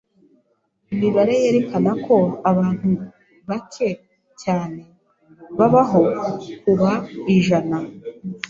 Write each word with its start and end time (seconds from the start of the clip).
Imibare 0.93 1.33
yerekana 1.43 1.91
ko 2.05 2.17
abantu 2.51 2.89
bake 3.49 3.89
cyane 4.41 4.81
babaho 5.57 6.01
kuba 6.61 6.91
ijana. 7.35 7.77